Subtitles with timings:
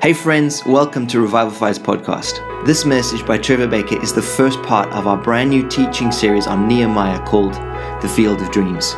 [0.00, 2.66] Hey, friends, welcome to Revival Fire's podcast.
[2.66, 6.46] This message by Trevor Baker is the first part of our brand new teaching series
[6.46, 7.54] on Nehemiah called
[8.00, 8.96] The Field of Dreams.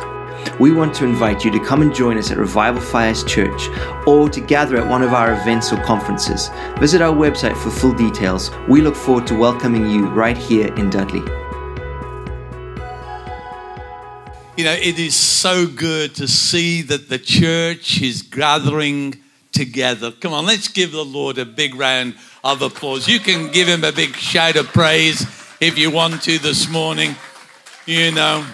[0.59, 3.69] We want to invite you to come and join us at Revival Fires Church
[4.07, 6.49] or to gather at one of our events or conferences.
[6.79, 8.49] Visit our website for full details.
[8.67, 11.23] We look forward to welcoming you right here in Dudley.
[14.57, 19.21] You know, it is so good to see that the church is gathering
[19.55, 20.11] together.
[20.11, 23.07] Come on, let's give the Lord a big round of applause.
[23.07, 25.21] You can give him a big shout of praise
[25.61, 27.15] if you want to this morning,
[27.85, 28.45] you know.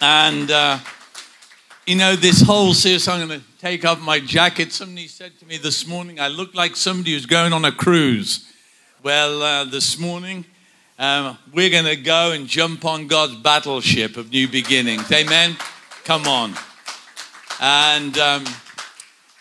[0.00, 0.78] And, uh,
[1.86, 4.72] you know, this whole series, I'm going to take off my jacket.
[4.72, 8.50] Somebody said to me this morning, I look like somebody who's going on a cruise.
[9.02, 10.46] Well, uh, this morning,
[10.98, 15.12] um, we're going to go and jump on God's battleship of new beginnings.
[15.12, 15.56] Amen?
[16.04, 16.54] Come on.
[17.60, 18.44] And, um,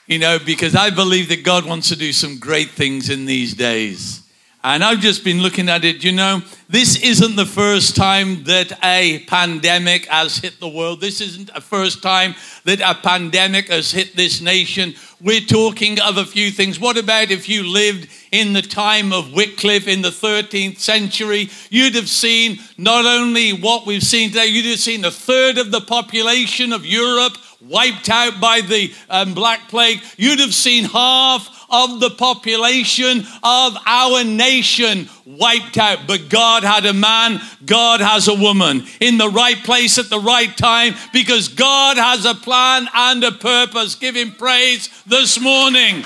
[0.08, 3.54] you know, because I believe that God wants to do some great things in these
[3.54, 4.24] days.
[4.64, 6.04] And I've just been looking at it.
[6.04, 10.99] You know, this isn't the first time that a pandemic has hit the world.
[10.99, 14.96] This isn't the first time that a pandemic has hit this nation.
[15.22, 16.80] We're talking of a few things.
[16.80, 21.49] What about if you lived in the time of Wycliffe in the 13th century?
[21.70, 25.71] You'd have seen not only what we've seen today, you'd have seen a third of
[25.71, 30.02] the population of Europe wiped out by the um, Black Plague.
[30.18, 36.08] You'd have seen half of the population of our nation wiped out.
[36.08, 40.20] But God had a man, God has a woman in the right place at the
[40.20, 43.96] right time because God has a plan and a purpose.
[43.96, 46.04] Give him praise this morning.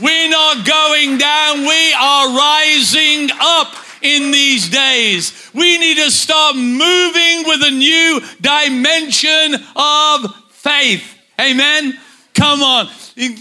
[0.00, 5.50] We're not going down, we are rising up in these days.
[5.54, 11.18] We need to start moving with a new dimension of faith.
[11.38, 11.92] Amen.
[12.32, 12.88] Come on.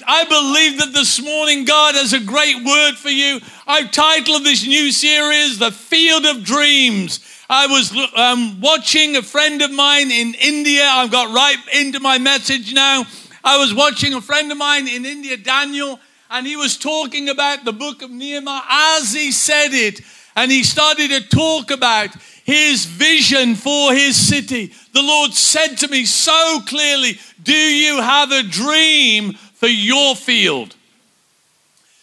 [0.06, 3.40] I believe that this morning God has a great word for you.
[3.66, 7.22] I've titled this new series, The Field of Dreams.
[7.50, 10.84] I was um, watching a friend of mine in India.
[10.86, 13.06] I've got right into my message now.
[13.42, 17.64] I was watching a friend of mine in India, Daniel, and he was talking about
[17.64, 20.02] the book of Nehemiah as he said it.
[20.36, 22.10] And he started to talk about
[22.44, 24.74] his vision for his city.
[24.94, 30.76] The Lord said to me so clearly, Do you have a dream for your field?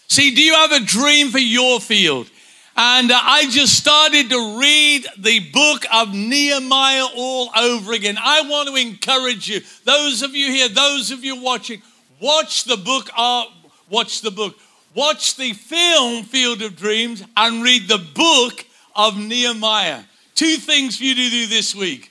[0.09, 2.29] See, do you have a dream for your field?
[2.77, 8.17] And uh, I just started to read the book of Nehemiah all over again.
[8.19, 11.83] I want to encourage you, those of you here, those of you watching,
[12.21, 13.47] watch the book of,
[13.91, 14.57] watch the book,
[14.95, 18.65] watch the film Field of Dreams and read the book
[18.97, 20.03] of Nehemiah.
[20.41, 22.11] Two things for you to do this week.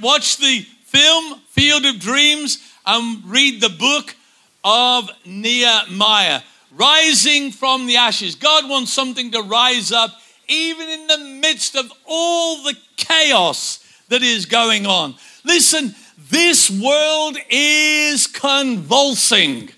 [0.00, 4.16] Watch the film Field of Dreams and read the book
[4.64, 6.40] of Nehemiah.
[6.72, 8.36] Rising from the ashes.
[8.36, 10.12] God wants something to rise up
[10.48, 15.14] even in the midst of all the chaos that is going on.
[15.44, 15.94] Listen,
[16.30, 19.68] this world is convulsing.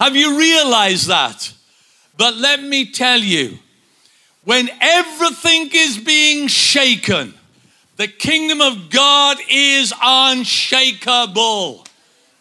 [0.00, 1.52] Have you realized that?
[2.18, 3.60] But let me tell you,
[4.46, 7.34] when everything is being shaken,
[7.96, 11.84] the kingdom of God is unshakable.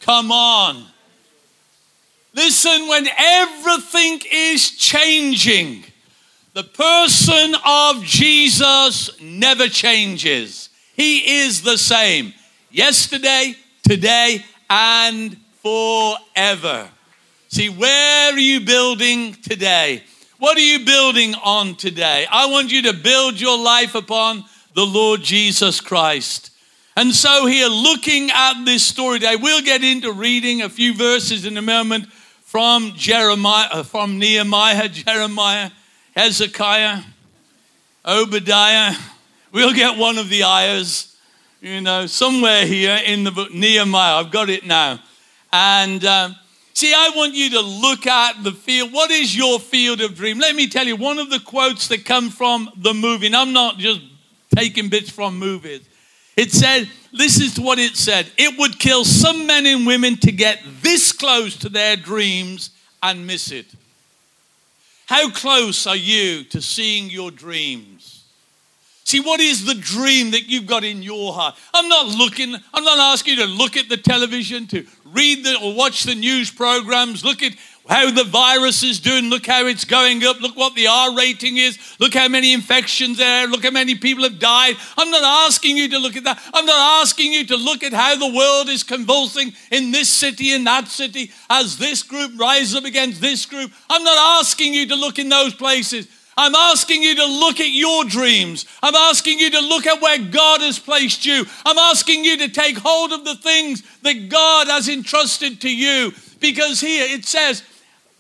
[0.02, 0.86] Come on.
[2.36, 5.84] Listen, when everything is changing,
[6.54, 10.70] the person of Jesus never changes.
[10.96, 12.36] He is the same
[12.70, 16.88] yesterday, today, and forever.
[17.48, 20.04] See, where are you building today?
[20.38, 22.28] What are you building on today?
[22.30, 26.52] I want you to build your life upon the Lord Jesus Christ.
[26.98, 31.46] And so, here, looking at this story today, we'll get into reading a few verses
[31.46, 35.72] in a moment from Jeremiah, uh, from Nehemiah, Jeremiah,
[36.18, 37.02] Hezekiah,
[38.06, 38.94] Obadiah.
[39.54, 41.16] We'll get one of the ayahs,
[41.62, 44.16] you know, somewhere here in the book Nehemiah.
[44.16, 45.00] I've got it now.
[45.54, 46.36] And um,
[46.76, 48.92] See, I want you to look at the field.
[48.92, 50.40] What is your field of dream?
[50.40, 53.54] Let me tell you one of the quotes that come from the movie, and I'm
[53.54, 54.02] not just
[54.54, 55.88] taking bits from movies.
[56.36, 58.30] It said, this is what it said.
[58.38, 63.26] It would kill some men and women to get this close to their dreams and
[63.26, 63.68] miss it.
[65.06, 68.26] How close are you to seeing your dreams?
[69.06, 71.56] See, what is the dream that you've got in your heart?
[71.74, 75.60] I'm not looking, I'm not asking you to look at the television, to read the,
[75.62, 77.54] or watch the news programs, look at
[77.88, 79.26] how the virus is doing.
[79.26, 80.42] Look how it's going up.
[80.42, 81.78] Look what the R rating is.
[82.00, 83.48] Look how many infections there.
[83.48, 84.76] Look how many people have died.
[84.98, 86.42] I'm not asking you to look at that.
[86.54, 90.52] I'm not asking you to look at how the world is convulsing in this city,
[90.54, 93.72] in that city, as this group rises up against this group.
[93.90, 96.08] I'm not asking you to look in those places.
[96.38, 98.66] I'm asking you to look at your dreams.
[98.84, 101.46] I'm asking you to look at where God has placed you.
[101.66, 106.12] I'm asking you to take hold of the things that God has entrusted to you.
[106.42, 107.64] Because here it says,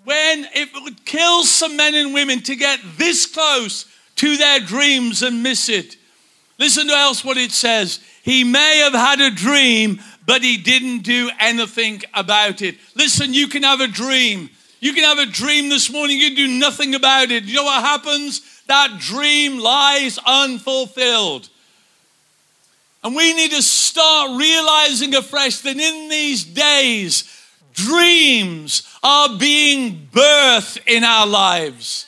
[0.06, 3.85] when it would kill some men and women to get this close
[4.15, 5.97] to their dreams and miss it.
[6.57, 8.00] Listen to else what it says.
[8.23, 12.77] He may have had a dream, but he didn't do anything about it.
[12.95, 14.50] Listen, you can have a dream.
[14.85, 17.45] You can have a dream this morning, you do nothing about it.
[17.45, 18.61] You know what happens?
[18.67, 21.49] That dream lies unfulfilled.
[23.03, 27.23] And we need to start realizing afresh that in these days,
[27.73, 32.05] dreams are being birthed in our lives.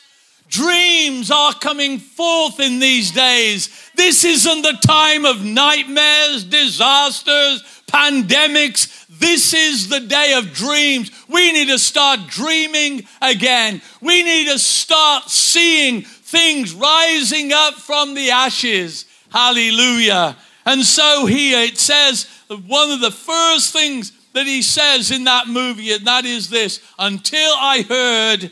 [0.48, 3.90] Dreams are coming forth in these days.
[3.96, 9.07] This isn't the time of nightmares, disasters, pandemics.
[9.20, 11.12] This is the day of dreams.
[11.28, 13.82] We need to start dreaming again.
[14.02, 19.06] We need to start seeing things rising up from the ashes.
[19.32, 20.36] Hallelujah.
[20.66, 25.48] And so here it says one of the first things that he says in that
[25.48, 28.52] movie, and that is this until I heard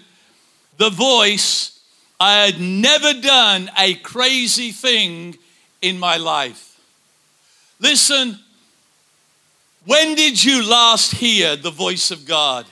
[0.77, 1.79] the voice,
[2.19, 5.37] I had never done a crazy thing
[5.81, 6.79] in my life.
[7.79, 8.39] Listen,
[9.85, 12.65] when did you last hear the voice of God?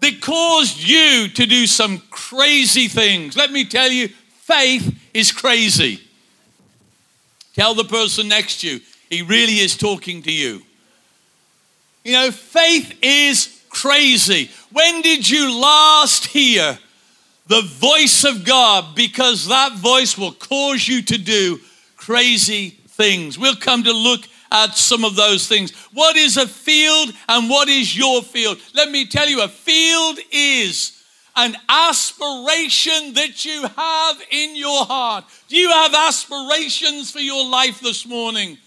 [0.00, 3.36] That caused you to do some crazy things.
[3.36, 6.00] Let me tell you, faith is crazy.
[7.54, 8.80] Tell the person next to you,
[9.10, 10.62] he really is talking to you.
[12.04, 14.50] You know, faith is crazy.
[14.70, 16.78] When did you last hear
[17.48, 18.94] the voice of God?
[18.94, 21.60] Because that voice will cause you to do
[21.96, 23.38] crazy things.
[23.38, 25.72] We'll come to look at some of those things.
[25.92, 28.58] What is a field and what is your field?
[28.74, 31.02] Let me tell you, a field is
[31.36, 35.24] an aspiration that you have in your heart.
[35.48, 38.58] Do you have aspirations for your life this morning?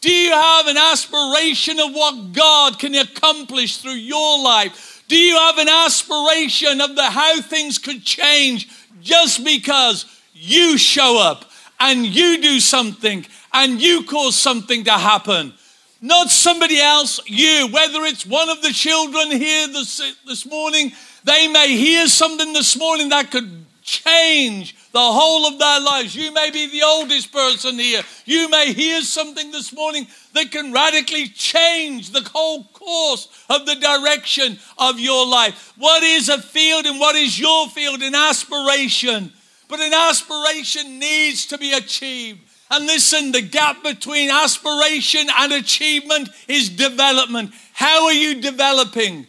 [0.00, 5.04] Do you have an aspiration of what God can accomplish through your life?
[5.08, 8.68] Do you have an aspiration of the how things could change
[9.02, 11.50] just because you show up
[11.80, 15.54] and you do something and you cause something to happen?
[16.00, 17.68] Not somebody else, you.
[17.70, 20.92] Whether it's one of the children here this, this morning,
[21.24, 26.14] they may hear something this morning that could change the whole of their lives.
[26.14, 28.02] You may be the oldest person here.
[28.24, 33.76] You may hear something this morning that can radically change the whole course of the
[33.76, 35.72] direction of your life.
[35.76, 38.02] What is a field and what is your field?
[38.02, 39.32] An aspiration.
[39.68, 42.40] But an aspiration needs to be achieved.
[42.70, 47.52] And listen, the gap between aspiration and achievement is development.
[47.72, 49.26] How are you developing?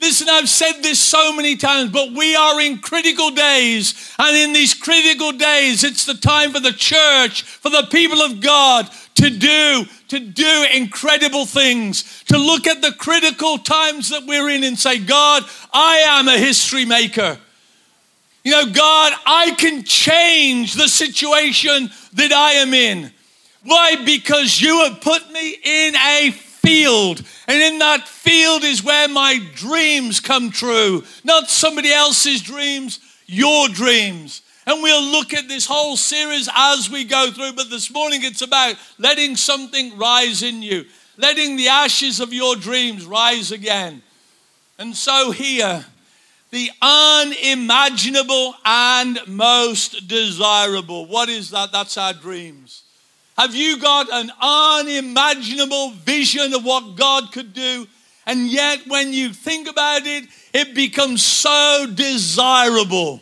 [0.00, 4.14] Listen, I've said this so many times, but we are in critical days.
[4.18, 8.40] And in these critical days, it's the time for the church, for the people of
[8.40, 14.48] God to do, to do incredible things, to look at the critical times that we're
[14.48, 17.38] in and say, God, I am a history maker.
[18.42, 23.12] You know, God, I can change the situation that I am in.
[23.62, 23.96] Why?
[24.04, 27.22] Because you have put me in a field.
[27.46, 31.04] And in that field is where my dreams come true.
[31.24, 34.42] Not somebody else's dreams, your dreams.
[34.66, 37.52] And we'll look at this whole series as we go through.
[37.52, 40.84] But this morning it's about letting something rise in you,
[41.18, 44.02] letting the ashes of your dreams rise again.
[44.78, 45.84] And so here,
[46.50, 51.06] the unimaginable and most desirable.
[51.06, 51.72] What is that?
[51.72, 52.82] That's our dreams.
[53.38, 57.86] Have you got an unimaginable vision of what God could do?
[58.26, 63.20] And yet, when you think about it, it becomes so desirable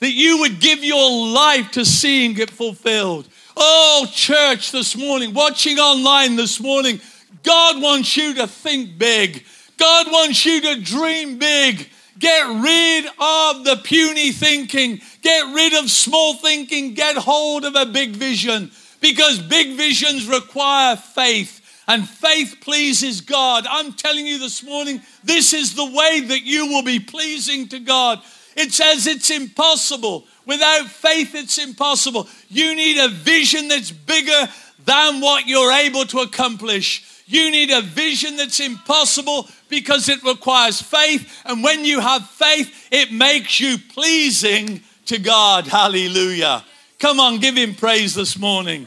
[0.00, 3.28] that you would give your life to seeing it fulfilled.
[3.56, 7.00] Oh, church, this morning, watching online this morning,
[7.42, 9.44] God wants you to think big.
[9.76, 11.88] God wants you to dream big.
[12.22, 15.00] Get rid of the puny thinking.
[15.22, 16.94] Get rid of small thinking.
[16.94, 21.58] Get hold of a big vision because big visions require faith.
[21.88, 23.66] And faith pleases God.
[23.68, 27.80] I'm telling you this morning, this is the way that you will be pleasing to
[27.80, 28.20] God.
[28.54, 30.24] It says it's impossible.
[30.46, 32.28] Without faith, it's impossible.
[32.48, 34.48] You need a vision that's bigger
[34.84, 37.04] than what you're able to accomplish.
[37.32, 41.42] You need a vision that's impossible because it requires faith.
[41.46, 45.66] And when you have faith, it makes you pleasing to God.
[45.66, 46.62] Hallelujah.
[46.98, 48.86] Come on, give him praise this morning.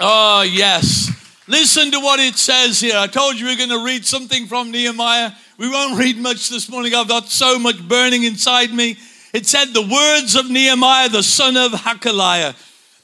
[0.00, 1.12] Oh, yes.
[1.46, 2.98] Listen to what it says here.
[2.98, 5.30] I told you we are going to read something from Nehemiah.
[5.58, 6.92] We won't read much this morning.
[6.92, 8.98] I've got so much burning inside me.
[9.32, 12.56] It said, The words of Nehemiah, the son of Hakaliah.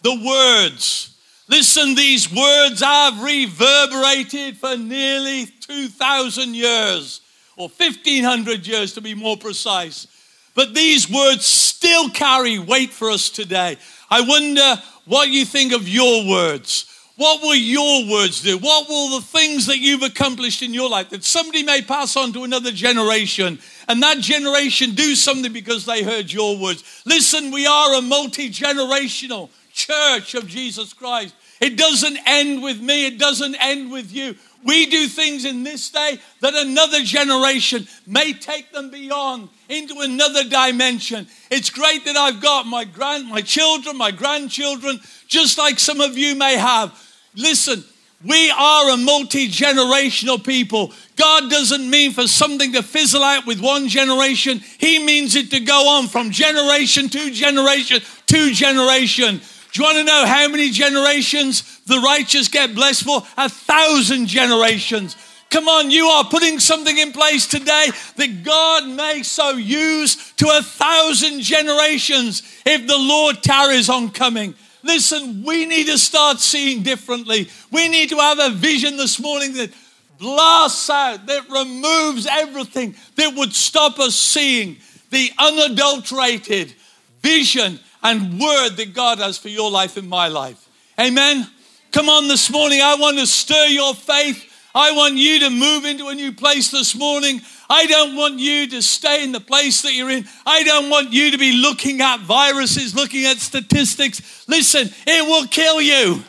[0.03, 1.12] The words.
[1.49, 7.21] Listen, these words have reverberated for nearly 2,000 years,
[7.57, 10.07] or 1,500 years to be more precise.
[10.55, 13.77] But these words still carry weight for us today.
[14.11, 16.89] I wonder what you think of your words.
[17.17, 18.57] What will your words do?
[18.59, 22.33] What will the things that you've accomplished in your life that somebody may pass on
[22.33, 23.59] to another generation
[23.89, 27.03] and that generation do something because they heard your words?
[27.05, 31.35] Listen, we are a multi generational church of Jesus Christ.
[31.61, 34.35] It doesn't end with me, it doesn't end with you.
[34.65, 40.45] We do things in this day that another generation may take them beyond into another
[40.45, 41.27] dimension.
[41.51, 46.17] It's great that I've got my grand my children, my grandchildren, just like some of
[46.17, 46.97] you may have.
[47.35, 47.83] Listen,
[48.25, 50.93] we are a multi generational people.
[51.17, 55.61] God doesn't mean for something to fizzle out with one generation, He means it to
[55.61, 59.41] go on from generation to generation to generation.
[59.73, 63.23] Do you want to know how many generations the righteous get blessed for?
[63.39, 65.17] A thousand generations.
[65.49, 70.47] Come on, you are putting something in place today that God may so use to
[70.47, 74.55] a thousand generations if the Lord tarries on coming.
[74.83, 77.49] Listen, we need to start seeing differently.
[77.71, 79.71] We need to have a vision this morning that
[80.19, 84.77] blasts out, that removes everything that would stop us seeing
[85.11, 86.75] the unadulterated
[87.23, 90.69] vision and word that God has for your life and my life.
[90.99, 91.47] Amen.
[91.93, 92.81] Come on this morning.
[92.81, 94.49] I want to stir your faith.
[94.75, 97.43] I want you to move into a new place this morning.
[97.69, 100.27] I don't want you to stay in the place that you're in.
[100.47, 104.47] I don't want you to be looking at viruses, looking at statistics.
[104.49, 106.23] Listen, it will kill you.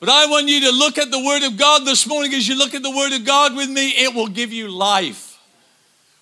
[0.00, 2.32] But I want you to look at the Word of God this morning.
[2.34, 5.38] As you look at the Word of God with me, it will give you life.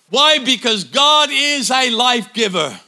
[0.09, 0.39] Why?
[0.39, 2.79] Because God is a life giver.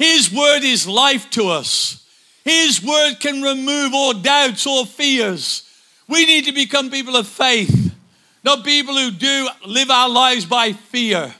[0.00, 2.08] His word is life to us.
[2.42, 5.70] His word can remove all doubts or fears.
[6.08, 7.94] We need to become people of faith,
[8.42, 11.34] not people who do live our lives by fear.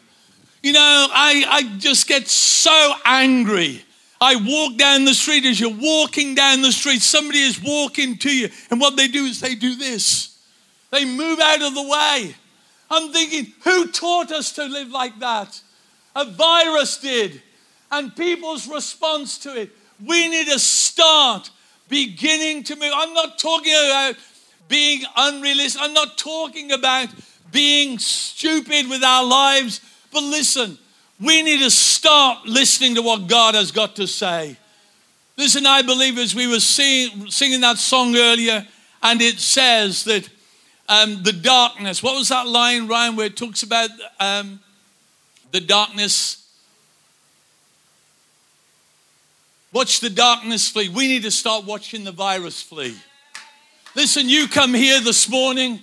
[0.62, 3.82] You know, I, I just get so angry.
[4.20, 8.30] I walk down the street as you're walking down the street, somebody is walking to
[8.30, 10.38] you, and what they do is they do this.
[10.90, 12.34] They move out of the way.
[12.90, 15.62] I'm thinking, who taught us to live like that?
[16.14, 17.40] A virus did
[17.90, 19.70] and people's response to it.
[20.04, 21.50] We need to start
[21.88, 22.92] beginning to move.
[22.94, 24.14] I'm not talking about
[24.68, 27.08] being unrealistic, I'm not talking about
[27.50, 29.80] being stupid with our lives,
[30.12, 30.78] but listen,
[31.20, 34.56] we need to start listening to what God has got to say.
[35.36, 38.66] Listen, I believe as we were sing, singing that song earlier,
[39.02, 40.28] and it says that
[40.88, 44.60] um, the darkness, what was that line, Ryan, where it talks about um,
[45.50, 46.39] the darkness
[49.72, 50.88] Watch the darkness flee.
[50.88, 52.96] We need to start watching the virus flee.
[53.94, 55.80] Listen, you come here this morning,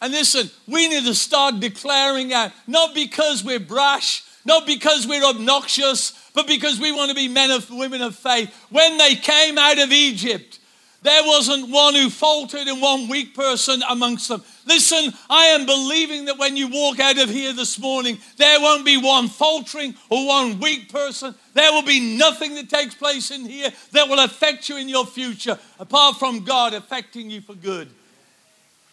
[0.00, 5.24] and listen, we need to start declaring out, not because we're brash, not because we're
[5.24, 8.54] obnoxious, but because we want to be men of women of faith.
[8.70, 10.59] When they came out of Egypt,
[11.02, 14.42] there wasn't one who faltered and one weak person amongst them.
[14.66, 18.84] Listen, I am believing that when you walk out of here this morning, there won't
[18.84, 21.34] be one faltering or one weak person.
[21.54, 25.06] There will be nothing that takes place in here that will affect you in your
[25.06, 27.88] future, apart from God affecting you for good.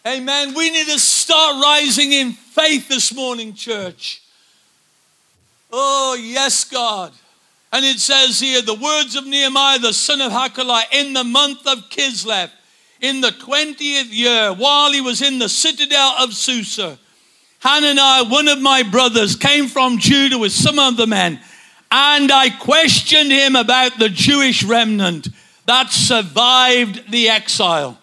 [0.06, 0.54] Amen.
[0.54, 4.22] We need to start rising in faith this morning, church.
[5.70, 7.12] Oh, yes, God.
[7.72, 11.66] And it says here the words of Nehemiah, the son of Hakaliah, in the month
[11.66, 12.50] of Kislev,
[13.00, 16.98] in the 20th year, while he was in the citadel of Susa,
[17.60, 21.40] Hananiah, one of my brothers, came from Judah with some of the men,
[21.90, 25.28] and I questioned him about the Jewish remnant
[25.66, 27.98] that survived the exile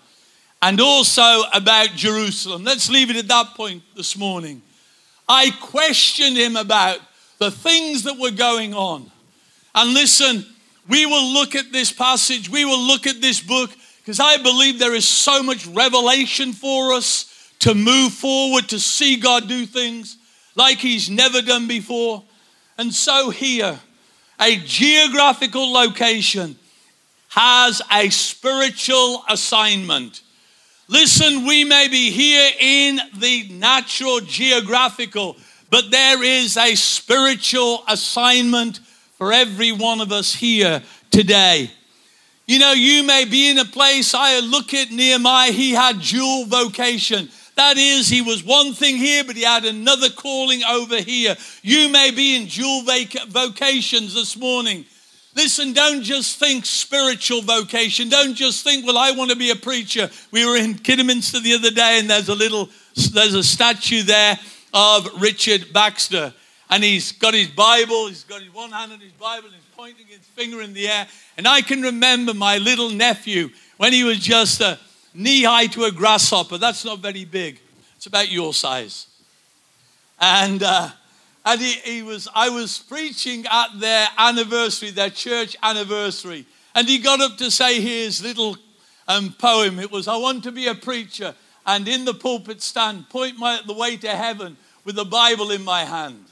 [0.61, 2.63] and also about Jerusalem.
[2.63, 4.61] Let's leave it at that point this morning.
[5.27, 6.99] I questioned him about
[7.39, 9.11] the things that were going on.
[9.75, 10.45] And listen,
[10.87, 14.79] we will look at this passage, we will look at this book, because I believe
[14.79, 20.17] there is so much revelation for us to move forward, to see God do things
[20.55, 22.23] like He's never done before.
[22.77, 23.77] And so, here,
[24.39, 26.55] a geographical location
[27.29, 30.21] has a spiritual assignment.
[30.87, 35.35] Listen, we may be here in the natural geographical,
[35.69, 38.79] but there is a spiritual assignment
[39.17, 40.81] for every one of us here
[41.11, 41.71] today.
[42.47, 46.45] You know, you may be in a place, I look at Nehemiah, he had dual
[46.45, 47.29] vocation.
[47.55, 51.35] That is, he was one thing here, but he had another calling over here.
[51.63, 52.83] You may be in dual
[53.29, 54.85] vocations this morning.
[55.35, 58.09] Listen, don't just think spiritual vocation.
[58.09, 60.09] Don't just think, well, I want to be a preacher.
[60.31, 62.69] We were in Kidderminster the other day, and there's a little,
[63.11, 64.37] there's a statue there
[64.73, 66.33] of Richard Baxter.
[66.69, 69.75] And he's got his Bible, he's got his one hand on his Bible, and he's
[69.75, 71.07] pointing his finger in the air.
[71.37, 74.79] And I can remember my little nephew when he was just a
[75.13, 76.57] knee high to a grasshopper.
[76.57, 77.59] That's not very big,
[77.95, 79.07] it's about your size.
[80.19, 80.89] And, uh,
[81.45, 86.45] and he, he was, I was preaching at their anniversary, their church anniversary.
[86.73, 88.57] And he got up to say his little
[89.07, 89.79] um, poem.
[89.79, 93.59] It was, I want to be a preacher and in the pulpit stand, point my,
[93.65, 96.23] the way to heaven with the Bible in my hand.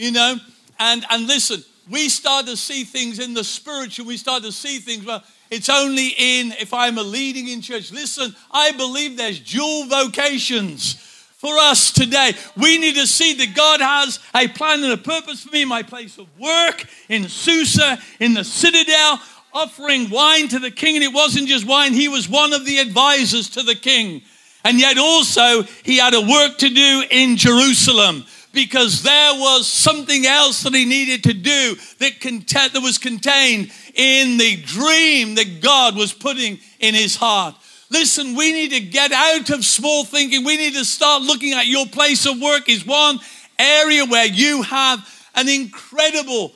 [0.00, 0.36] You know?
[0.78, 4.06] And, and listen, we start to see things in the spiritual.
[4.06, 7.92] We start to see things, well, it's only in, if I'm a leading in church.
[7.92, 10.94] Listen, I believe there's dual vocations
[11.36, 12.32] for us today.
[12.56, 15.82] We need to see that God has a plan and a purpose for me my
[15.82, 19.20] place of work, in Susa, in the citadel,
[19.52, 20.96] offering wine to the king.
[20.96, 24.22] And it wasn't just wine, he was one of the advisors to the king.
[24.64, 30.26] And yet also, he had a work to do in Jerusalem because there was something
[30.26, 35.96] else that he needed to do that, that was contained in the dream that God
[35.96, 37.54] was putting in his heart.
[37.90, 40.44] Listen, we need to get out of small thinking.
[40.44, 43.18] We need to start looking at your place of work is one
[43.58, 45.00] area where you have
[45.34, 46.52] an incredible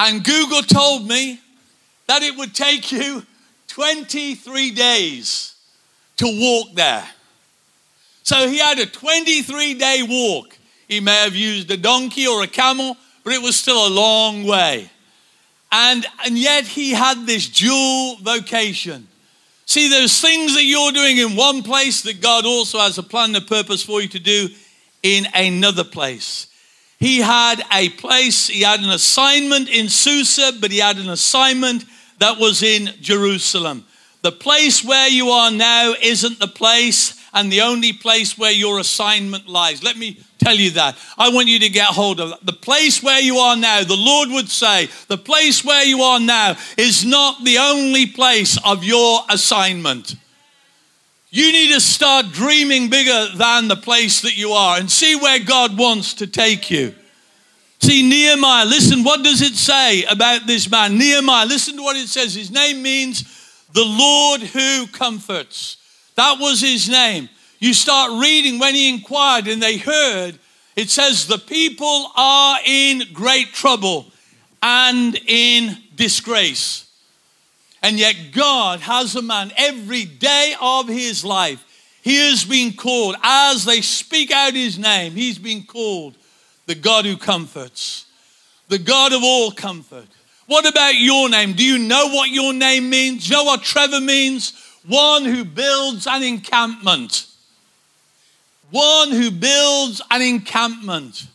[0.00, 1.38] And Google told me
[2.06, 3.26] that it would take you
[3.68, 5.54] 23 days
[6.16, 7.06] to walk there.
[8.22, 10.57] So he had a 23 day walk.
[10.88, 14.44] He may have used a donkey or a camel, but it was still a long
[14.44, 14.90] way.
[15.70, 19.06] And, and yet he had this dual vocation.
[19.66, 23.34] See, there's things that you're doing in one place that God also has a plan
[23.34, 24.48] and a purpose for you to do
[25.02, 26.46] in another place.
[26.98, 31.84] He had a place, he had an assignment in Susa, but he had an assignment
[32.18, 33.84] that was in Jerusalem.
[34.22, 38.80] The place where you are now isn't the place and the only place where your
[38.80, 39.84] assignment lies.
[39.84, 40.96] Let me tell you that.
[41.16, 42.46] I want you to get hold of that.
[42.46, 46.20] The place where you are now, the Lord would say, the place where you are
[46.20, 50.16] now is not the only place of your assignment.
[51.30, 55.38] You need to start dreaming bigger than the place that you are and see where
[55.38, 56.94] God wants to take you.
[57.80, 60.98] See, Nehemiah, listen, what does it say about this man?
[60.98, 62.34] Nehemiah, listen to what it says.
[62.34, 63.22] His name means
[63.72, 65.76] the Lord who comforts.
[66.16, 67.28] That was his name.
[67.58, 70.38] You start reading when he inquired and they heard,
[70.76, 74.12] it says, the people are in great trouble
[74.62, 76.88] and in disgrace.
[77.82, 81.64] And yet, God has a man every day of his life.
[82.02, 86.16] He has been called, as they speak out his name, he's been called
[86.66, 88.06] the God who comforts,
[88.68, 90.08] the God of all comfort.
[90.46, 91.52] What about your name?
[91.52, 93.26] Do you know what your name means?
[93.26, 94.52] Do you know what Trevor means?
[94.88, 97.26] one who builds an encampment.
[98.70, 101.26] One who builds an encampment.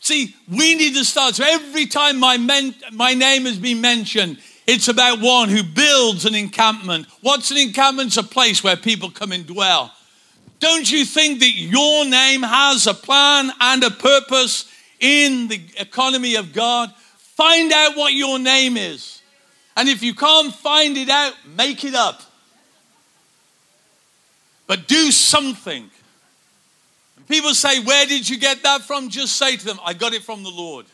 [0.00, 1.34] See, we need to start.
[1.34, 6.24] So every time my, men, my name has been mentioned, it's about one who builds
[6.24, 7.06] an encampment.
[7.22, 8.08] What's an encampment?
[8.08, 9.92] It's a place where people come and dwell.
[10.58, 16.36] Don't you think that your name has a plan and a purpose in the economy
[16.36, 16.92] of God?
[17.18, 19.20] Find out what your name is.
[19.76, 22.22] And if you can't find it out, make it up.
[24.66, 25.90] But do something.
[27.28, 29.08] People say, Where did you get that from?
[29.08, 30.86] Just say to them, I got it from the Lord.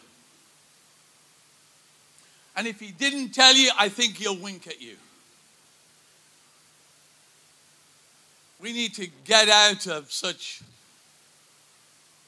[2.57, 4.97] And if he didn't tell you, I think he'll wink at you.
[8.61, 10.63] We need to get out of such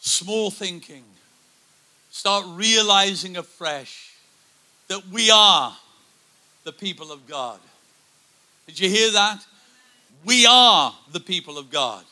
[0.00, 1.04] small thinking.
[2.10, 4.14] Start realizing afresh
[4.88, 5.76] that we are
[6.64, 7.60] the people of God.
[8.66, 9.44] Did you hear that?
[10.24, 12.04] We are the people of God.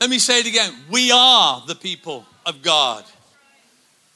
[0.00, 0.72] Let me say it again.
[0.90, 3.04] We are the people of God.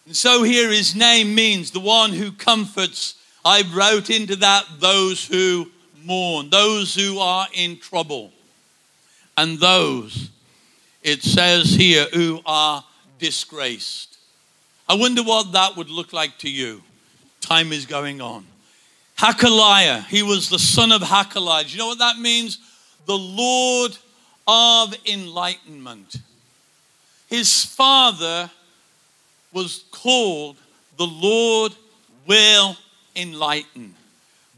[0.07, 3.15] And so here his name means the one who comforts.
[3.45, 5.71] I wrote into that those who
[6.05, 8.33] mourn, those who are in trouble,
[9.37, 10.31] and those,
[11.03, 12.85] it says here, who are
[13.19, 14.19] disgraced.
[14.89, 16.83] I wonder what that would look like to you.
[17.41, 18.47] Time is going on.
[19.19, 21.65] Hakaliah, he was the son of Hakaliah.
[21.65, 22.59] Do you know what that means?
[23.07, 23.97] The Lord
[24.51, 26.17] of enlightenment.
[27.29, 28.51] His father
[29.53, 30.57] was called
[30.97, 31.73] the Lord
[32.27, 32.77] will
[33.15, 33.95] enlighten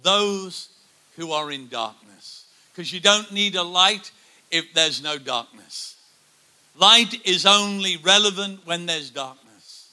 [0.03, 0.71] those
[1.17, 2.47] who are in darkness.
[2.73, 4.11] Because you don't need a light
[4.51, 5.95] if there's no darkness.
[6.75, 9.91] Light is only relevant when there's darkness.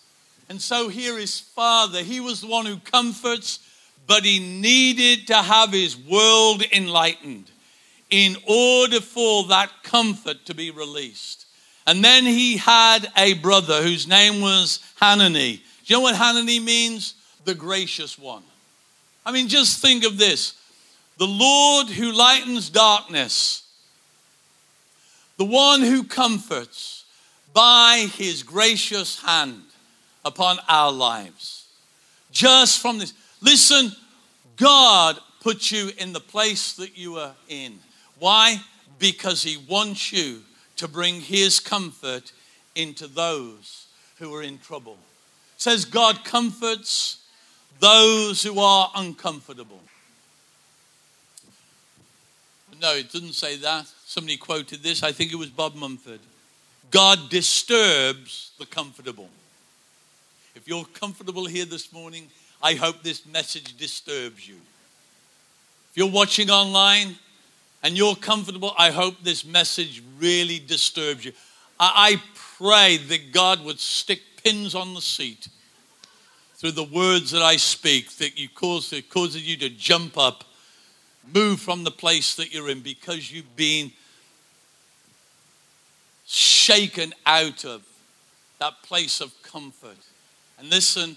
[0.48, 2.04] And so here is Father.
[2.04, 3.60] He was the one who comforts,
[4.08, 7.52] but he needed to have his world enlightened
[8.10, 11.46] in order for that comfort to be released.
[11.86, 15.58] And then he had a brother whose name was Hanani.
[15.58, 17.16] Do you know what Hanani means?
[17.46, 18.44] The gracious one.
[19.26, 20.56] I mean, just think of this
[21.18, 23.64] the Lord who lightens darkness,
[25.38, 27.04] the one who comforts
[27.54, 29.64] by his gracious hand
[30.24, 31.66] upon our lives.
[32.32, 33.14] Just from this.
[33.42, 33.92] Listen,
[34.56, 37.80] God put you in the place that you are in.
[38.20, 38.58] Why?
[39.00, 40.42] Because he wants you
[40.78, 42.32] to bring his comfort
[42.76, 44.98] into those who are in trouble.
[45.56, 47.18] It says God comforts
[47.80, 49.80] those who are uncomfortable.
[52.82, 53.88] No, it didn't say that.
[54.06, 55.04] Somebody quoted this.
[55.04, 56.20] I think it was Bob Mumford.
[56.92, 59.30] God disturbs the comfortable.
[60.56, 62.28] If you're comfortable here this morning,
[62.62, 64.56] I hope this message disturbs you.
[64.56, 67.16] If you're watching online,
[67.84, 71.32] and you're comfortable, I hope this message really disturbs you.
[71.80, 72.22] I,
[72.60, 75.48] pray that God would stick pins on the seat
[76.56, 80.44] through the words that I speak, that you cause that causes you to jump up,
[81.34, 83.92] move from the place that you're in because you've been
[86.26, 87.82] shaken out of
[88.60, 89.98] that place of comfort.
[90.60, 91.16] And listen,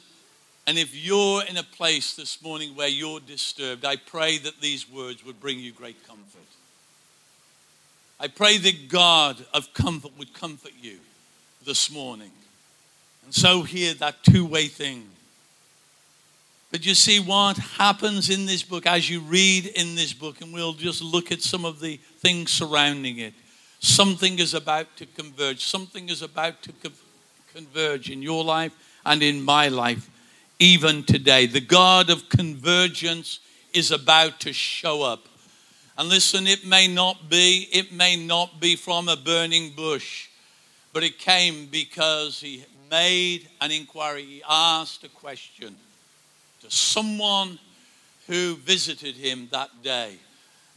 [0.69, 4.89] and if you're in a place this morning where you're disturbed, I pray that these
[4.89, 6.23] words would bring you great comfort.
[8.23, 10.99] I pray that God of comfort would comfort you
[11.67, 12.31] this morning.
[13.25, 15.09] And so, here, that two way thing.
[16.71, 20.55] But you see what happens in this book as you read in this book, and
[20.55, 23.35] we'll just look at some of the things surrounding it.
[23.81, 26.73] Something is about to converge, something is about to
[27.53, 28.73] converge in your life
[29.05, 30.09] and in my life,
[30.61, 31.47] even today.
[31.47, 33.41] The God of convergence
[33.75, 35.27] is about to show up.
[35.99, 40.29] And listen, it may not be, it may not be from a burning bush,
[40.93, 44.25] but it came because he made an inquiry.
[44.25, 45.77] He asked a question
[46.63, 47.59] to someone
[48.27, 50.17] who visited him that day.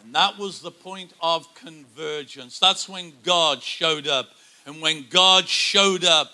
[0.04, 2.60] And that was the point of convergence.
[2.60, 4.30] That's when God showed up.
[4.66, 6.32] And when God showed up,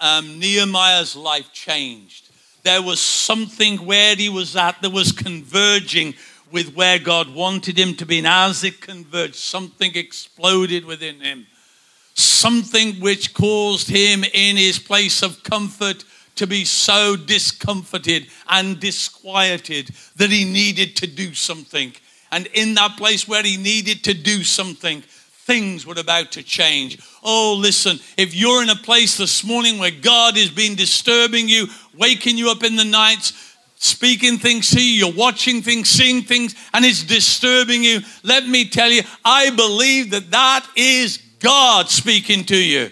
[0.00, 2.28] um, Nehemiah's life changed.
[2.62, 6.14] There was something where he was at that was converging
[6.50, 8.18] with where God wanted him to be.
[8.18, 11.46] And as it converged, something exploded within him.
[12.14, 16.04] Something which caused him in his place of comfort
[16.36, 21.92] to be so discomforted and disquieted that he needed to do something.
[22.30, 25.02] And in that place where he needed to do something,
[25.48, 27.00] things were about to change.
[27.22, 31.66] Oh, listen, if you're in a place this morning where God has been disturbing you,
[31.96, 33.47] waking you up in the nights,
[33.78, 38.00] speaking things you, you're watching things, seeing things, and it's disturbing you.
[38.22, 42.90] Let me tell you, I believe that that is God speaking to you.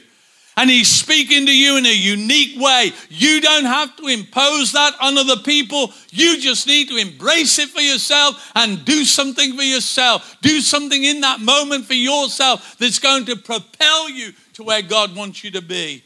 [0.59, 2.93] And He's speaking to you in a unique way.
[3.11, 5.93] You don't have to impose that on other people.
[6.11, 10.39] You just need to embrace it for yourself and do something for yourself.
[10.41, 15.15] Do something in that moment for yourself that's going to propel you to where God
[15.15, 16.03] wants you to be.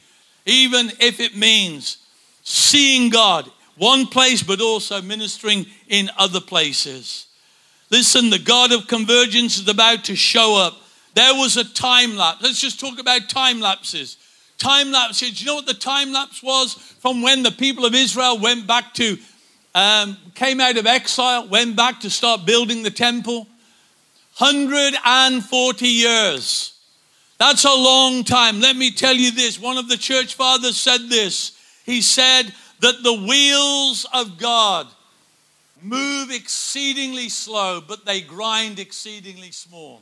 [0.47, 1.99] Even if it means
[2.43, 3.49] seeing God
[3.81, 7.27] one place, but also ministering in other places.
[7.89, 10.77] Listen, the God of convergence is about to show up.
[11.15, 12.43] There was a time lapse.
[12.43, 14.19] Let's just talk about time lapses.
[14.59, 15.39] Time lapses.
[15.39, 18.67] Do you know what the time lapse was from when the people of Israel went
[18.67, 19.17] back to,
[19.75, 23.49] um, came out of exile, went back to start building the temple?
[24.37, 26.75] 140 years.
[27.39, 28.61] That's a long time.
[28.61, 29.59] Let me tell you this.
[29.59, 31.57] One of the church fathers said this.
[31.87, 34.87] He said, that the wheels of God
[35.83, 40.01] move exceedingly slow, but they grind exceedingly small.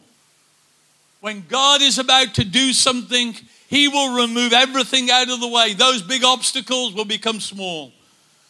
[1.20, 3.34] When God is about to do something,
[3.68, 5.74] He will remove everything out of the way.
[5.74, 7.92] Those big obstacles will become small.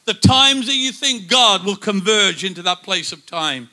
[0.05, 3.69] The times that you think God will converge into that place of time.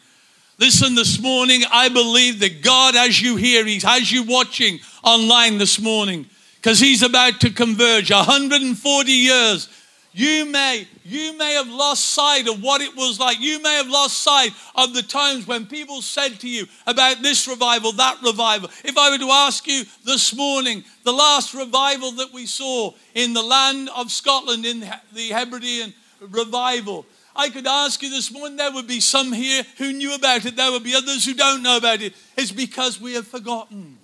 [0.58, 5.58] Listen, this morning, I believe that God, as you hear, He has you watching online
[5.58, 9.70] this morning, because He's about to converge 140 years
[10.16, 13.38] you may, you may have lost sight of what it was like.
[13.42, 17.50] You may have lost sight of the times when people said to you about this
[17.50, 18.70] revival, that revival.
[18.86, 23.34] If I were to ask you this morning, the last revival that we saw in
[23.34, 24.80] the land of Scotland in
[25.12, 29.92] the Hebridean revival, I could ask you this morning, there would be some here who
[29.92, 32.14] knew about it, there would be others who don't know about it.
[32.38, 33.98] It's because we have forgotten.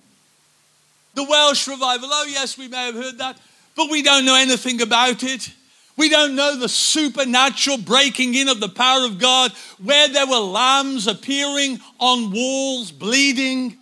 [1.14, 3.38] The Welsh revival, oh, yes, we may have heard that,
[3.74, 5.50] but we don't know anything about it.
[5.96, 9.52] We don't know the supernatural breaking in of the power of God
[9.82, 13.76] where there were lambs appearing on walls, bleeding.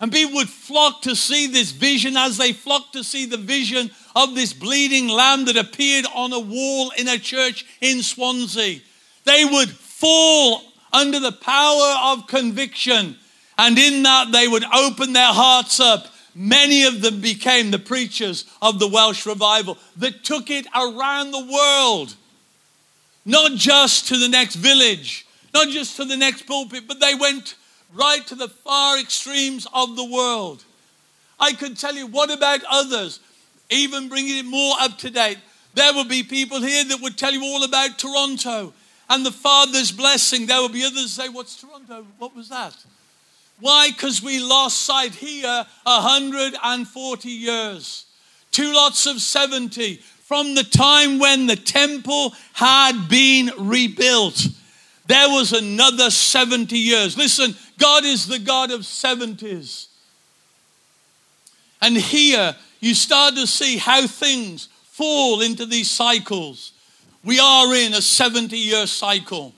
[0.00, 3.90] And people would flock to see this vision as they flocked to see the vision
[4.14, 8.80] of this bleeding lamb that appeared on a wall in a church in Swansea.
[9.24, 13.16] They would fall under the power of conviction.
[13.58, 16.06] And in that, they would open their hearts up
[16.40, 21.44] Many of them became the preachers of the Welsh revival that took it around the
[21.44, 22.14] world,
[23.24, 27.56] not just to the next village, not just to the next pulpit, but they went
[27.92, 30.62] right to the far extremes of the world.
[31.40, 33.18] I could tell you, what about others?
[33.68, 35.38] Even bringing it more up to date,
[35.74, 38.72] there will be people here that would tell you all about Toronto
[39.10, 40.46] and the Father's blessing.
[40.46, 42.06] There will be others say, What's Toronto?
[42.18, 42.76] What was that?
[43.60, 43.90] Why?
[43.90, 48.06] Because we lost sight here 140 years.
[48.50, 54.46] Two lots of 70 from the time when the temple had been rebuilt.
[55.06, 57.16] There was another 70 years.
[57.16, 59.86] Listen, God is the God of 70s.
[61.80, 66.72] And here you start to see how things fall into these cycles.
[67.24, 69.54] We are in a 70 year cycle.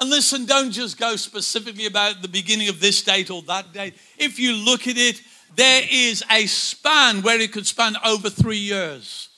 [0.00, 3.94] And listen, don't just go specifically about the beginning of this date or that date.
[4.18, 5.20] If you look at it,
[5.56, 9.28] there is a span where it could span over three years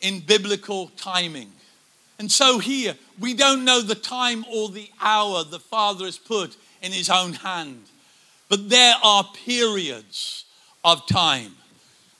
[0.00, 1.52] in biblical timing.
[2.18, 6.56] And so here, we don't know the time or the hour the Father has put
[6.80, 7.82] in his own hand,
[8.48, 10.44] but there are periods
[10.84, 11.52] of time.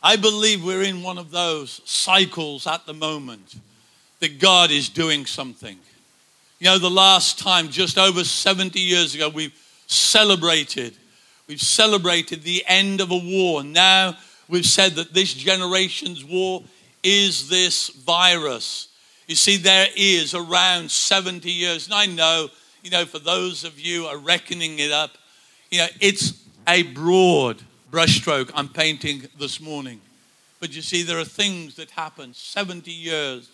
[0.02, 3.56] I believe we're in one of those cycles at the moment
[4.20, 5.78] that God is doing something.
[6.62, 9.52] You know, the last time, just over 70 years ago, we've
[9.88, 10.96] celebrated.
[11.48, 13.64] We've celebrated the end of a war.
[13.64, 14.16] Now
[14.48, 16.62] we've said that this generation's war
[17.02, 18.86] is this virus.
[19.26, 21.86] You see, there is around 70 years.
[21.86, 22.48] And I know,
[22.84, 25.18] you know, for those of you are reckoning it up,
[25.72, 30.00] you know, it's a broad brushstroke I'm painting this morning.
[30.60, 33.48] But you see, there are things that happen 70 years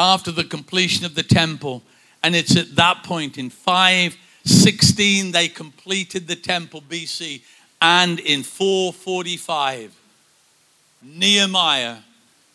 [0.00, 1.82] after the completion of the temple.
[2.22, 7.42] And it's at that point in 516 they completed the temple BC.
[7.82, 9.94] And in 445,
[11.02, 11.98] Nehemiah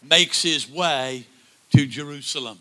[0.04, 1.26] makes his way
[1.76, 2.60] to Jerusalem.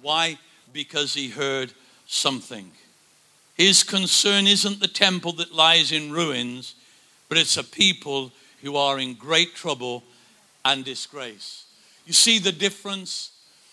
[0.00, 0.38] Why?
[0.72, 1.72] Because he heard
[2.06, 2.70] something.
[3.56, 6.74] His concern isn't the temple that lies in ruins,
[7.28, 10.02] but it's a people who are in great trouble
[10.64, 11.64] and disgrace.
[12.06, 13.30] You see the difference?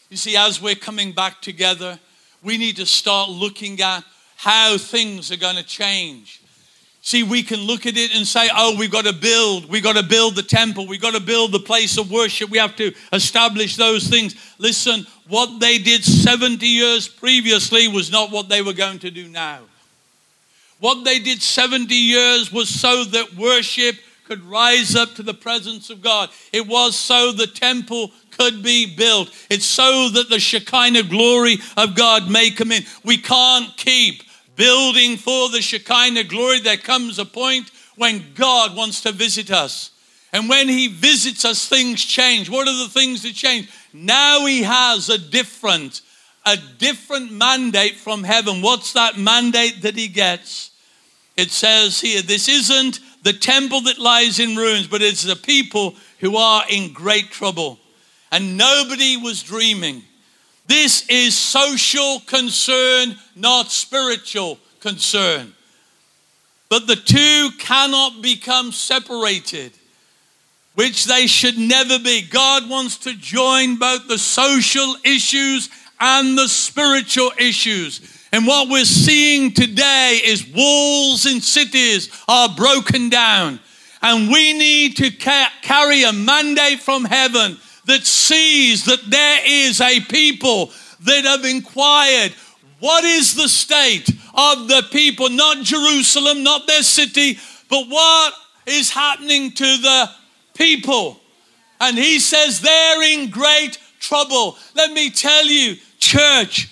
[0.09, 1.99] You see, as we're coming back together,
[2.41, 4.03] we need to start looking at
[4.37, 6.41] how things are going to change.
[7.01, 9.95] See, we can look at it and say, oh, we've got to build, we've got
[9.95, 12.93] to build the temple, we've got to build the place of worship, we have to
[13.11, 14.35] establish those things.
[14.57, 19.27] Listen, what they did 70 years previously was not what they were going to do
[19.27, 19.59] now.
[20.79, 25.89] What they did 70 years was so that worship could rise up to the presence
[25.89, 26.29] of God.
[26.51, 29.29] It was so the temple could be built.
[29.49, 32.83] It's so that the Shekinah glory of God may come in.
[33.03, 34.23] We can't keep
[34.55, 36.59] building for the Shekinah glory.
[36.59, 39.91] There comes a point when God wants to visit us.
[40.33, 42.49] And when He visits us, things change.
[42.49, 43.69] What are the things that change?
[43.93, 46.01] Now He has a different,
[46.45, 48.61] a different mandate from heaven.
[48.61, 50.71] What's that mandate that He gets?
[51.37, 55.95] It says here, this isn't the temple that lies in ruins, but it's the people
[56.19, 57.79] who are in great trouble
[58.31, 60.03] and nobody was dreaming.
[60.67, 65.53] This is social concern, not spiritual concern.
[66.69, 69.71] But the two cannot become separated,
[70.75, 72.21] which they should never be.
[72.21, 78.01] God wants to join both the social issues and the spiritual issues.
[78.33, 83.61] And what we're seeing today is walls in cities are broken down.
[84.01, 87.57] And we need to ca- carry a mandate from heaven
[87.87, 90.71] that sees that there is a people
[91.01, 92.33] that have inquired
[92.79, 98.33] what is the state of the people, not Jerusalem, not their city, but what
[98.67, 100.09] is happening to the
[100.53, 101.19] people.
[101.81, 104.57] And he says they're in great trouble.
[104.75, 106.69] Let me tell you, church,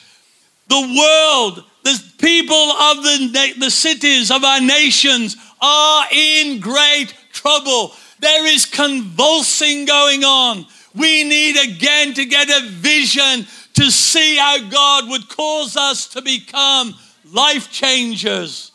[0.67, 7.93] the world, the people of the, the cities of our nations are in great trouble.
[8.19, 10.65] There is convulsing going on.
[10.95, 16.21] We need again to get a vision to see how God would cause us to
[16.21, 18.71] become life changers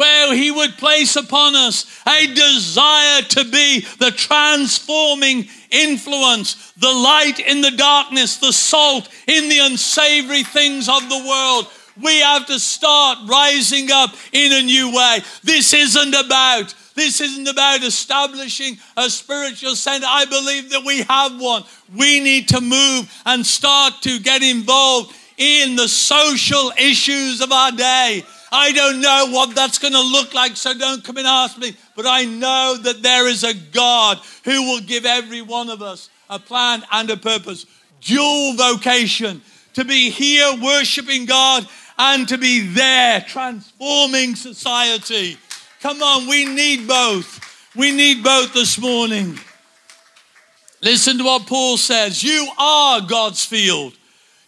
[0.00, 7.38] where He would place upon us a desire to be the transforming influence, the light
[7.38, 11.70] in the darkness, the salt in the unsavory things of the world.
[12.00, 15.20] We have to start rising up in a new way.
[15.42, 20.06] This isn't about this isn't about establishing a spiritual center.
[20.08, 21.64] I believe that we have one.
[21.96, 27.72] We need to move and start to get involved in the social issues of our
[27.72, 28.22] day.
[28.52, 31.76] I don't know what that's going to look like, so don't come and ask me.
[31.96, 36.10] But I know that there is a God who will give every one of us
[36.28, 37.64] a plan and a purpose.
[38.00, 39.40] Dual vocation
[39.80, 41.66] to be here worshiping God
[41.96, 45.38] and to be there transforming society.
[45.80, 47.40] Come on, we need both.
[47.74, 49.38] We need both this morning.
[50.82, 52.22] Listen to what Paul says.
[52.22, 53.94] You are God's field.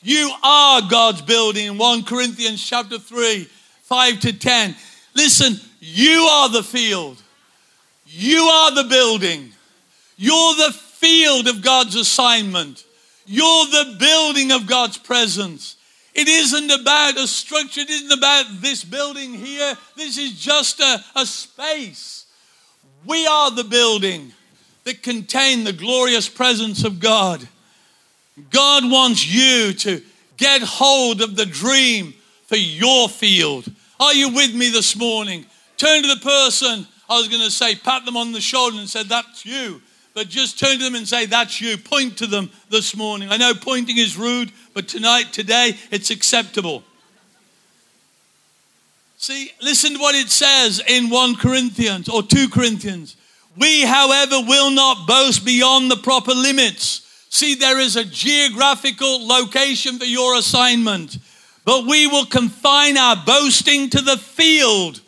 [0.02, 1.78] You are God's building.
[1.78, 3.48] 1 Corinthians chapter 3
[3.82, 4.76] 5 to 10.
[5.14, 7.22] Listen, you are the field,
[8.06, 9.52] you are the building,
[10.16, 12.84] you're the field of God's assignment,
[13.32, 15.76] you're the building of God's presence.
[16.12, 19.74] It isn't about a structure, it isn't about this building here.
[19.96, 22.26] This is just a, a space.
[23.06, 24.34] We are the building
[24.84, 27.48] that contain the glorious presence of God.
[28.50, 30.02] God wants you to
[30.36, 32.12] get hold of the dream
[32.48, 33.64] for your field.
[33.98, 35.46] Are you with me this morning?
[35.78, 38.90] Turn to the person, I was going to say, pat them on the shoulder and
[38.90, 39.80] say, That's you.
[40.14, 41.76] But just turn to them and say, That's you.
[41.78, 43.30] Point to them this morning.
[43.30, 46.82] I know pointing is rude, but tonight, today, it's acceptable.
[49.16, 53.16] See, listen to what it says in 1 Corinthians or 2 Corinthians.
[53.56, 57.26] We, however, will not boast beyond the proper limits.
[57.28, 61.18] See, there is a geographical location for your assignment
[61.64, 65.00] but we will confine our boasting to the field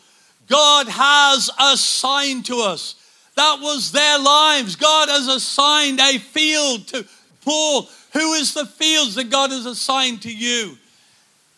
[0.47, 2.95] God has assigned to us.
[3.35, 4.75] That was their lives.
[4.75, 7.05] God has assigned a field to
[7.41, 7.89] Paul.
[8.13, 10.77] Who is the fields that God has assigned to you?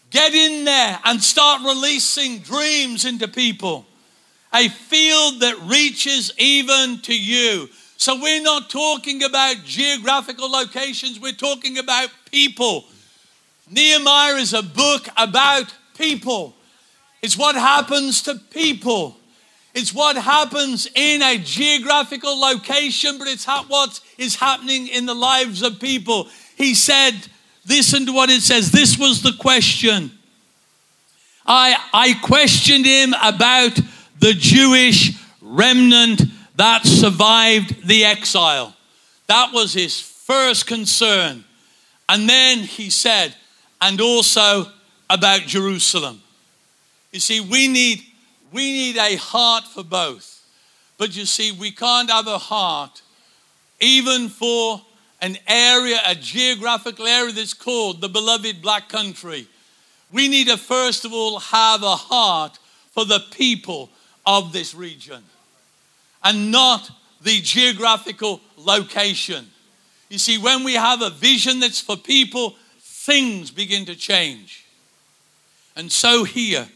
[0.10, 3.86] Get in there and start releasing dreams into people.
[4.54, 7.70] A field that reaches even to you.
[7.98, 12.86] So we're not talking about geographical locations, we're talking about people
[13.70, 16.56] Nehemiah is a book about people.
[17.22, 19.17] It's what happens to people.
[19.78, 25.62] It's what happens in a geographical location, but it's what is happening in the lives
[25.62, 26.30] of people.
[26.56, 27.14] He said,
[27.70, 28.72] listen to what it says.
[28.72, 30.10] This was the question.
[31.46, 33.80] I, I questioned him about
[34.20, 36.24] the Jewish remnant
[36.56, 38.76] that survived the exile.
[39.28, 41.44] That was his first concern.
[42.10, 43.36] And then he said,
[43.80, 44.72] and also
[45.08, 46.20] about Jerusalem.
[47.12, 48.02] You see, we need,
[48.58, 50.44] we need a heart for both.
[50.98, 53.04] But you see, we can't have a heart
[53.80, 54.82] even for
[55.22, 59.48] an area, a geographical area that's called the beloved black country.
[60.12, 62.58] We need to first of all have a heart
[62.94, 63.92] for the people
[64.26, 65.22] of this region
[66.24, 66.90] and not
[67.22, 69.46] the geographical location.
[70.10, 74.66] You see, when we have a vision that's for people, things begin to change.
[75.76, 76.68] And so here,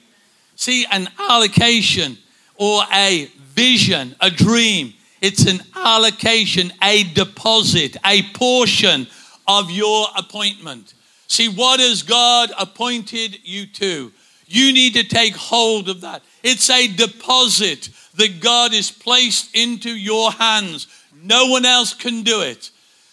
[0.61, 2.17] see, an allocation
[2.55, 9.07] or a vision, a dream, it's an allocation, a deposit, a portion
[9.47, 10.93] of your appointment.
[11.27, 14.11] See, what has God appointed you to?
[14.45, 16.21] You need to take hold of that.
[16.43, 20.87] It's a deposit that God has placed into your hands.
[21.23, 22.69] No one else can do it.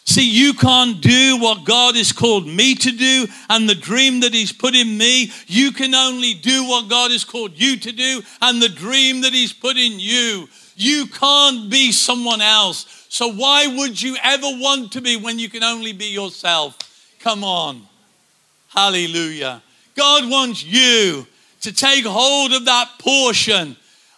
[0.08, 4.32] See, you can't do what God has called me to do and the dream that
[4.32, 5.30] He's put in me.
[5.46, 9.34] You can only do what God has called you to do and the dream that
[9.34, 10.48] He's put in you.
[10.76, 13.06] You can't be someone else.
[13.10, 16.78] So, why would you ever want to be when you can only be yourself?
[17.20, 17.82] Come on.
[18.68, 19.60] Hallelujah.
[19.94, 21.26] God wants you
[21.60, 23.76] to take hold of that portion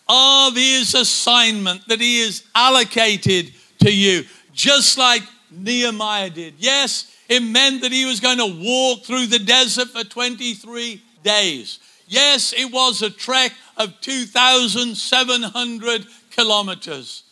[0.09, 4.25] of his assignment that he has allocated to you,
[4.55, 6.55] just like Nehemiah did.
[6.59, 11.79] Yes, it meant that he was going to walk through the desert for 23 days.
[12.07, 17.25] Yes, it was a trek of 2,700 kilometers.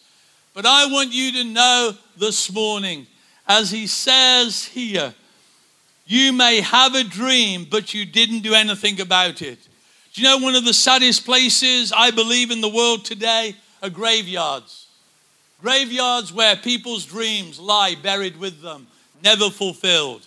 [0.55, 3.07] But I want you to know this morning,
[3.47, 5.14] as he says here,
[6.07, 9.59] you may have a dream, but you didn't do anything about it.
[10.12, 13.91] Do you know one of the saddest places I believe in the world today are
[13.91, 14.88] graveyards?
[15.61, 18.86] Graveyards where people's dreams lie buried with them,
[19.22, 20.26] never fulfilled.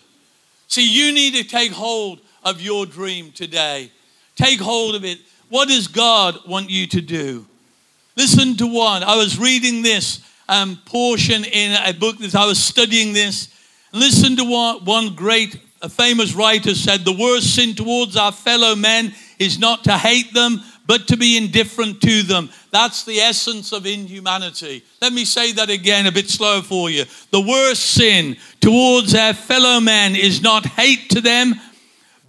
[0.67, 3.91] See, you need to take hold of your dream today.
[4.35, 5.19] Take hold of it.
[5.49, 7.45] What does God want you to do?
[8.17, 9.03] Listen to one.
[9.03, 13.53] I was reading this um, portion in a book that I was studying this.
[13.93, 18.75] Listen to what one great, a famous writer said the worst sin towards our fellow
[18.75, 22.49] men is not to hate them, but to be indifferent to them.
[22.71, 24.83] That's the essence of inhumanity.
[25.01, 27.05] Let me say that again a bit slow for you.
[27.31, 31.55] The worst sin towards our fellow men is not hate to them,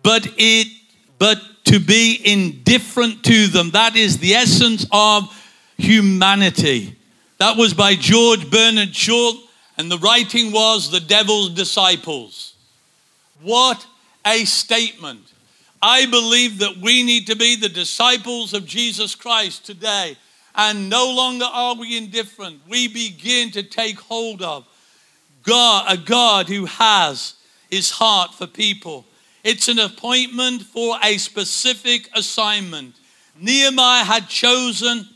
[0.03, 0.69] but it
[1.19, 3.71] but to be indifferent to them.
[3.71, 5.33] That is the essence of
[5.79, 6.97] humanity.
[7.39, 9.33] That was by George Bernard Shaw,
[9.79, 12.55] and the writing was The Devil's Disciples.
[13.41, 13.87] What
[14.27, 15.27] a statement.
[15.83, 20.17] I believe that we need to be the disciples of Jesus Christ today.
[20.55, 22.61] And no longer are we indifferent.
[22.69, 24.65] We begin to take hold of
[25.43, 27.35] God, a God who has
[27.71, 29.07] his heart for people.
[29.43, 32.95] It's an appointment for a specific assignment.
[33.41, 35.09] Nehemiah had chosen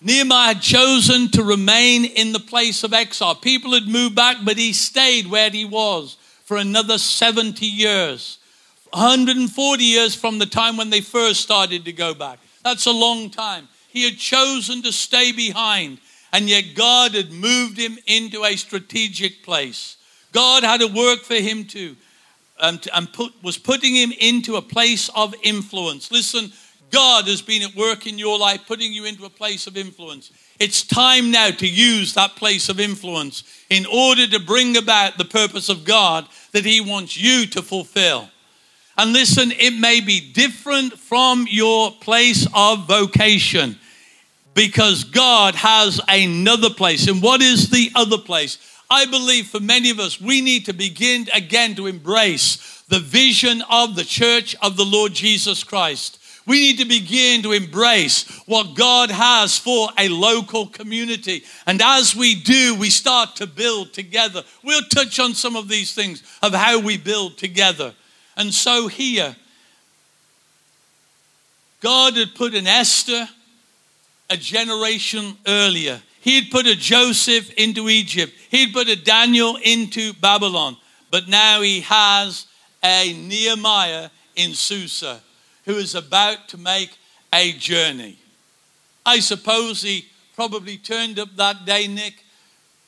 [0.00, 3.34] Nehemiah had chosen to remain in the place of exile.
[3.34, 8.38] People had moved back, but he stayed where he was for another 70 years.
[8.92, 12.38] 140 years from the time when they first started to go back.
[12.64, 13.68] That's a long time.
[13.88, 15.98] He had chosen to stay behind,
[16.32, 19.96] and yet God had moved him into a strategic place.
[20.32, 21.96] God had a work for him to,
[22.60, 26.10] um, to and put, was putting him into a place of influence.
[26.10, 26.52] Listen,
[26.90, 30.30] God has been at work in your life, putting you into a place of influence.
[30.58, 35.24] It's time now to use that place of influence in order to bring about the
[35.24, 38.28] purpose of God that He wants you to fulfill.
[38.98, 43.78] And listen, it may be different from your place of vocation
[44.54, 47.06] because God has another place.
[47.06, 48.58] And what is the other place?
[48.90, 53.62] I believe for many of us, we need to begin again to embrace the vision
[53.70, 56.18] of the church of the Lord Jesus Christ.
[56.44, 61.44] We need to begin to embrace what God has for a local community.
[61.66, 64.42] And as we do, we start to build together.
[64.64, 67.94] We'll touch on some of these things of how we build together.
[68.38, 69.34] And so here,
[71.80, 73.28] God had put an Esther
[74.30, 76.00] a generation earlier.
[76.20, 78.32] He had put a Joseph into Egypt.
[78.50, 80.76] He'd put a Daniel into Babylon.
[81.10, 82.46] But now he has
[82.84, 85.20] a Nehemiah in Susa
[85.64, 86.96] who is about to make
[87.32, 88.18] a journey.
[89.04, 92.24] I suppose he probably turned up that day, Nick,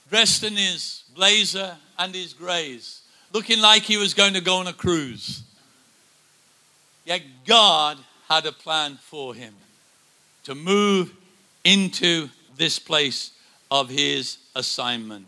[0.09, 2.99] dressed in his blazer and his grays
[3.32, 5.42] looking like he was going to go on a cruise.
[7.04, 9.54] Yet God had a plan for him
[10.44, 11.12] to move
[11.64, 13.32] into this place
[13.70, 15.26] of his assignment.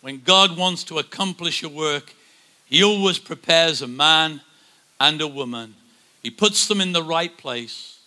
[0.00, 2.14] When God wants to accomplish a work,
[2.66, 4.40] he always prepares a man
[5.00, 5.74] and a woman.
[6.22, 7.98] He puts them in the right place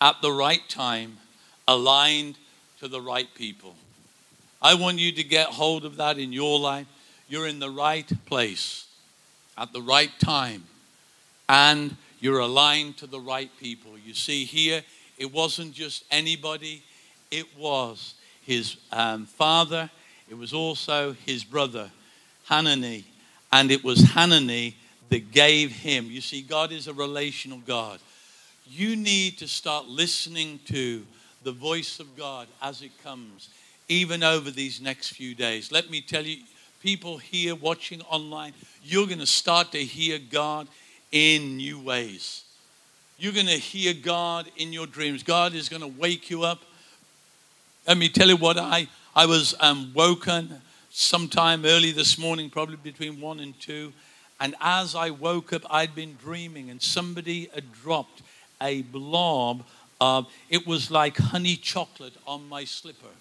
[0.00, 1.18] at the right time,
[1.66, 2.36] aligned
[2.80, 3.74] to the right people.
[4.60, 6.86] I want you to get hold of that in your life
[7.34, 8.86] you're in the right place
[9.58, 10.62] at the right time
[11.48, 13.98] and you're aligned to the right people.
[13.98, 14.84] You see, here,
[15.18, 16.84] it wasn't just anybody,
[17.32, 19.90] it was his um, father,
[20.30, 21.90] it was also his brother,
[22.44, 23.04] Hanani,
[23.50, 24.76] and it was Hanani
[25.08, 26.06] that gave him.
[26.06, 27.98] You see, God is a relational God.
[28.64, 31.04] You need to start listening to
[31.42, 33.48] the voice of God as it comes,
[33.88, 35.72] even over these next few days.
[35.72, 36.36] Let me tell you,
[36.84, 38.52] people here watching online,
[38.84, 40.68] you're going to start to hear God
[41.12, 42.44] in new ways.
[43.16, 45.22] You're going to hear God in your dreams.
[45.22, 46.60] God is going to wake you up.
[47.88, 50.60] Let me tell you what I I was um, woken
[50.90, 53.94] sometime early this morning, probably between one and two,
[54.38, 58.20] and as I woke up, I'd been dreaming, and somebody had dropped
[58.60, 59.64] a blob
[60.02, 63.14] of it was like honey chocolate on my slipper.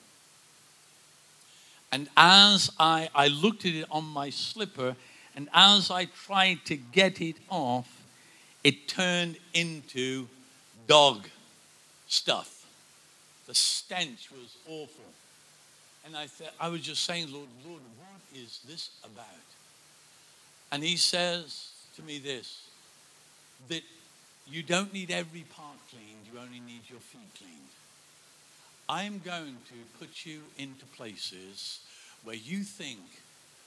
[1.94, 4.96] And as I, I looked at it on my slipper,
[5.36, 8.02] and as I tried to get it off,
[8.64, 10.28] it turned into
[10.88, 11.28] dog
[12.08, 12.66] stuff.
[13.46, 15.06] The stench was awful.
[16.04, 19.28] And I, th- I was just saying, Lord, Lord, what is this about?
[20.72, 22.64] And he says to me this
[23.70, 23.84] that
[24.50, 27.54] you don't need every part cleaned, you only need your feet cleaned.
[28.94, 31.80] I'm going to put you into places
[32.24, 33.00] where you think,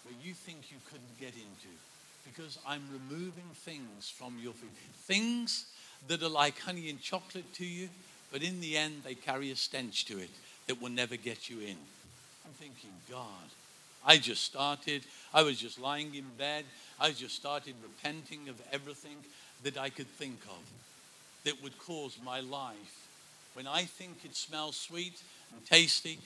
[0.05, 1.75] where you think you couldn't get into,
[2.25, 4.71] because I'm removing things from your feet.
[4.95, 5.67] Things
[6.07, 7.89] that are like honey and chocolate to you,
[8.31, 10.31] but in the end they carry a stench to it
[10.69, 11.77] that will never get you in.
[12.45, 13.51] I'm thinking, God,
[14.07, 15.03] I just started,
[15.35, 16.67] I was just lying in bed,
[17.01, 19.17] I just started repenting of everything
[19.65, 20.63] that I could think of
[21.43, 23.06] that would cause my life,
[23.57, 25.21] when I think it smells sweet
[25.53, 26.19] and tasty,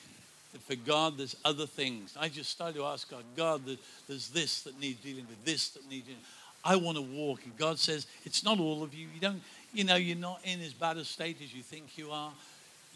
[0.53, 2.17] that for God there's other things.
[2.19, 3.63] I just started to ask God, God,
[4.09, 6.21] there's this that needs dealing with, this that needs dealing
[6.65, 7.41] I want to walk.
[7.45, 9.07] And God says, it's not all of you.
[9.15, 12.11] You don't, you know, you're not in as bad a state as you think you
[12.11, 12.33] are.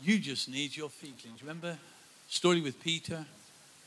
[0.03, 1.41] You just need your feet cleaned.
[1.41, 1.79] Remember
[2.29, 3.25] story with Peter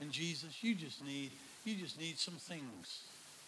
[0.01, 0.63] and Jesus?
[0.63, 1.31] You just need,
[1.65, 3.01] you just need some things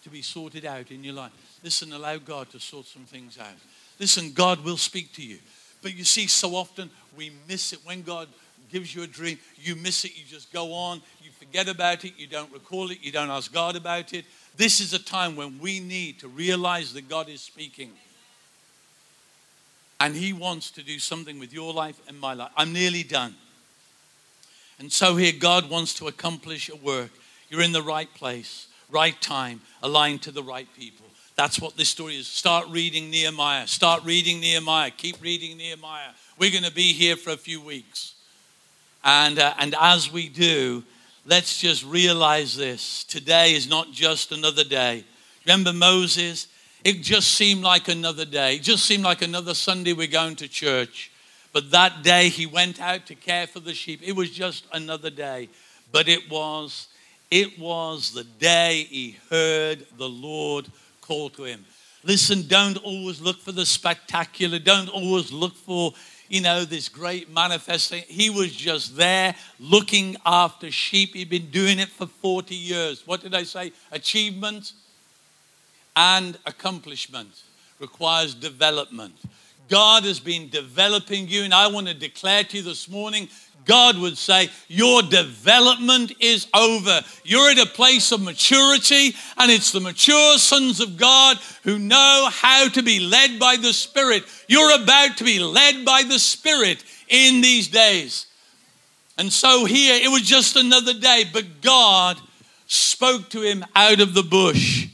[0.04, 1.32] to be sorted out in your life.
[1.64, 3.58] Listen, allow God to sort some things out.
[4.00, 5.40] Listen, God will speak to you.
[5.82, 7.80] But you see, so often we miss it.
[7.84, 8.28] When God
[8.72, 12.14] gives you a dream, you miss it, you just go on, you forget about it,
[12.18, 14.26] you don't recall it, you don't ask God about it.
[14.58, 17.92] This is a time when we need to realize that God is speaking.
[20.00, 22.52] And He wants to do something with your life and my life.
[22.56, 23.36] I'm nearly done.
[24.80, 27.12] And so here, God wants to accomplish a work.
[27.50, 31.06] You're in the right place, right time, aligned to the right people.
[31.40, 32.28] That's what this story is.
[32.28, 33.66] Start reading Nehemiah.
[33.66, 34.92] Start reading Nehemiah.
[34.92, 36.10] Keep reading Nehemiah.
[36.38, 38.16] We're going to be here for a few weeks.
[39.06, 40.84] And, uh, and as we do,
[41.26, 43.06] let's just realize this.
[43.06, 45.06] Today is not just another day.
[45.46, 46.50] Remember Moses?
[46.84, 48.58] It just seemed like another day.
[48.58, 51.10] It just seemed like another Sunday we're going to church.
[51.54, 54.02] But that day he went out to care for the sheep.
[54.04, 55.48] It was just another day.
[55.94, 56.90] But it was,
[57.32, 60.68] it was the day he heard the Lord
[61.10, 61.66] call to him.
[62.04, 64.60] Listen, don't always look for the spectacular.
[64.60, 65.92] Don't always look for,
[66.30, 68.04] you know, this great manifesting.
[68.08, 71.16] He was just there looking after sheep.
[71.16, 73.08] He'd been doing it for 40 years.
[73.08, 73.74] What did I say?
[73.92, 74.74] Achievement
[75.96, 77.42] and accomplishment
[77.80, 79.16] requires development.
[79.68, 81.44] God has been developing you.
[81.44, 83.30] And I want to declare to you this morning
[83.70, 87.02] God would say, Your development is over.
[87.24, 92.30] You're at a place of maturity, and it's the mature sons of God who know
[92.32, 94.24] how to be led by the Spirit.
[94.48, 98.26] You're about to be led by the Spirit in these days.
[99.20, 102.18] And so here, it was just another day, but God
[102.66, 104.88] spoke to him out of the bush.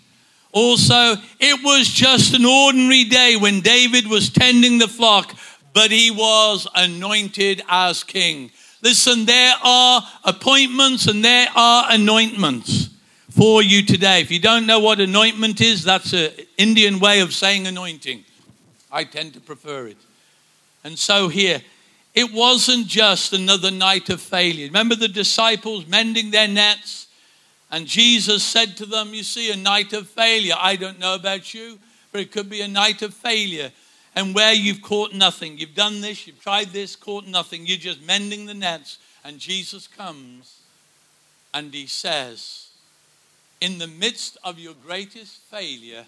[0.51, 5.33] Also, it was just an ordinary day when David was tending the flock,
[5.73, 8.51] but he was anointed as king.
[8.85, 12.91] Listen, there are appointments and there are anointments
[13.31, 14.21] for you today.
[14.21, 16.29] If you don't know what anointment is, that's an
[16.59, 18.23] Indian way of saying anointing.
[18.91, 19.97] I tend to prefer it.
[20.83, 21.63] And so here,
[22.13, 24.67] it wasn't just another night of failure.
[24.67, 27.07] Remember the disciples mending their nets?
[27.71, 30.53] And Jesus said to them, You see, a night of failure.
[30.59, 31.79] I don't know about you,
[32.11, 33.71] but it could be a night of failure.
[34.15, 35.57] And where you've caught nothing.
[35.57, 37.65] You've done this, you've tried this, caught nothing.
[37.65, 38.97] You're just mending the nets.
[39.23, 40.61] And Jesus comes
[41.53, 42.69] and he says,
[43.59, 46.05] In the midst of your greatest failure,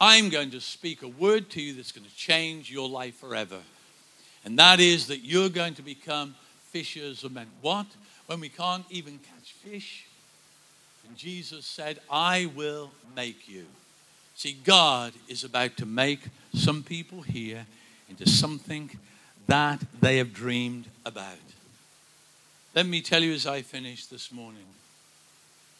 [0.00, 3.60] I'm going to speak a word to you that's going to change your life forever.
[4.44, 6.34] And that is that you're going to become
[6.70, 7.46] fishers of men.
[7.60, 7.86] What?
[8.26, 10.06] When we can't even catch fish?
[11.06, 13.66] And Jesus said, I will make you.
[14.42, 16.18] See, God is about to make
[16.52, 17.64] some people here
[18.10, 18.90] into something
[19.46, 21.38] that they have dreamed about.
[22.74, 24.66] Let me tell you as I finish this morning.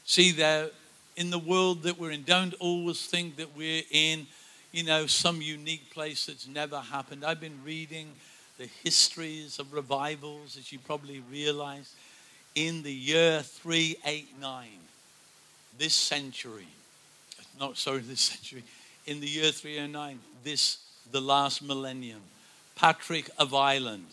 [0.05, 0.69] See, there
[1.17, 4.29] in the world that we're in, don't always think that we're in,
[4.71, 7.25] you know, some unique place that's never happened.
[7.25, 8.13] I've been reading
[8.59, 11.97] the histories of revivals, as you probably realize,
[12.55, 14.69] in the year 389
[15.81, 16.69] this century,
[17.63, 18.65] not sorry, this century,
[19.07, 20.79] in the year 309, this,
[21.13, 22.21] the last millennium,
[22.75, 24.07] Patrick of Ireland,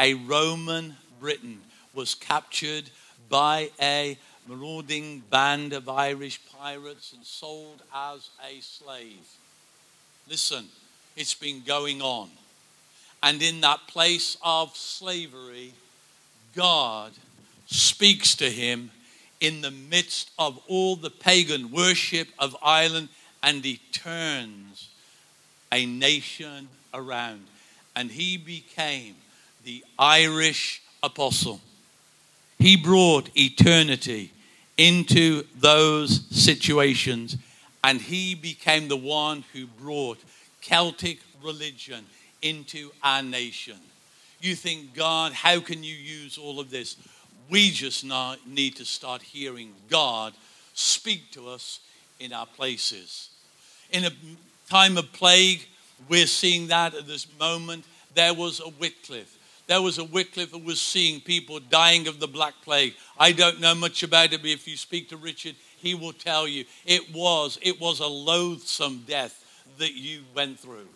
[0.00, 1.60] a Roman Briton,
[1.92, 2.84] was captured
[3.28, 9.26] by a marauding band of Irish pirates and sold as a slave.
[10.28, 10.66] Listen,
[11.16, 12.30] it's been going on.
[13.22, 15.72] And in that place of slavery,
[16.54, 17.12] God
[17.66, 18.90] speaks to him
[19.44, 23.08] in the midst of all the pagan worship of Ireland,
[23.42, 24.88] and he turns
[25.70, 27.44] a nation around.
[27.94, 29.14] And he became
[29.64, 31.60] the Irish apostle.
[32.58, 34.32] He brought eternity
[34.78, 37.36] into those situations,
[37.82, 40.18] and he became the one who brought
[40.60, 42.06] Celtic religion
[42.40, 43.76] into our nation.
[44.40, 46.96] You think, God, how can you use all of this?
[47.50, 48.04] We just
[48.46, 50.34] need to start hearing God
[50.74, 51.80] speak to us
[52.18, 53.30] in our places.
[53.90, 54.10] In a
[54.68, 55.66] time of plague,
[56.08, 57.84] we're seeing that at this moment.
[58.14, 59.38] There was a Wycliffe.
[59.66, 62.94] There was a Wycliffe who was seeing people dying of the Black Plague.
[63.18, 66.46] I don't know much about it, but if you speak to Richard, he will tell
[66.46, 69.42] you it was it was a loathsome death
[69.78, 70.88] that you went through.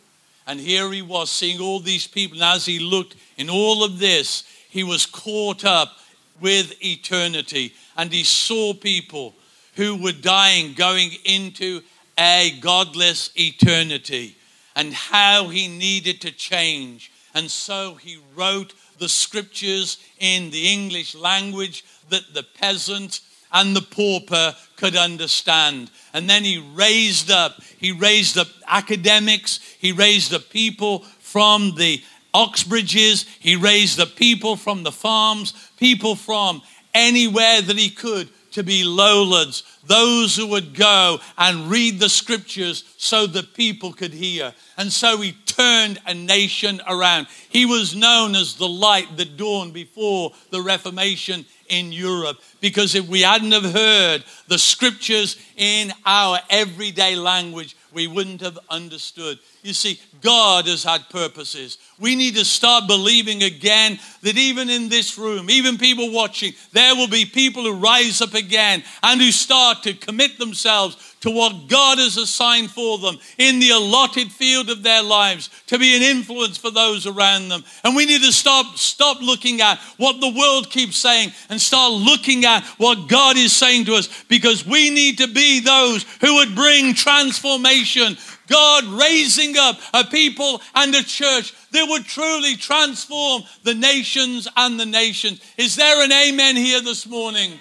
[0.47, 2.37] And here he was seeing all these people.
[2.37, 5.97] And as he looked in all of this, he was caught up
[6.41, 7.75] with eternity.
[7.97, 9.35] And he saw people
[9.75, 11.83] who were dying, going into
[12.19, 14.37] a godless eternity,
[14.75, 17.13] and how he needed to change.
[17.35, 23.21] And so he wrote the scriptures in the English language that the peasant
[23.53, 25.91] and the pauper could understand.
[26.13, 32.03] And then he raised up, he raised up academics, he raised up people from the
[32.35, 36.63] Oxbridges, he raised the people from the farms, people from
[36.95, 42.85] anywhere that he could to be Lollards, those who would go and read the scriptures
[42.97, 44.53] so that people could hear.
[44.77, 47.27] And so he turned a nation around.
[47.51, 52.39] He was known as the light that dawned before the Reformation in Europe.
[52.61, 58.59] Because if we hadn't have heard the scriptures in our everyday language, we wouldn't have
[58.71, 59.39] understood.
[59.69, 61.77] You see, God has had purposes.
[62.01, 66.95] We need to start believing again that even in this room, even people watching, there
[66.95, 71.69] will be people who rise up again and who start to commit themselves to what
[71.69, 76.03] God has assigned for them in the allotted field of their lives to be an
[76.03, 77.65] influence for those around them.
[77.85, 81.93] And we need to stop stop looking at what the world keeps saying and start
[81.93, 86.37] looking at what God is saying to us because we need to be those who
[86.37, 88.17] would bring transformation
[88.49, 94.79] God raising up a people and a church that would truly transform the nations and
[94.79, 95.41] the nations.
[95.57, 97.53] Is there an amen here this morning?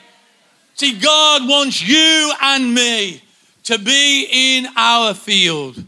[0.75, 3.21] See, God wants you and me
[3.63, 5.83] to be in our field.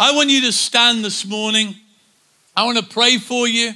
[0.00, 1.74] I want you to stand this morning.
[2.56, 3.72] I want to pray for you.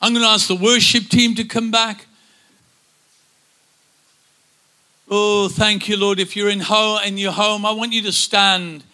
[0.00, 2.06] I'm going to ask the worship team to come back.
[5.10, 6.20] Oh, thank you, Lord.
[6.20, 8.84] If you're in home in your home, I want you to stand